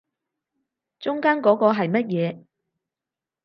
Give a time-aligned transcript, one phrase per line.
[0.97, 2.45] 中間嗰個係乜嘢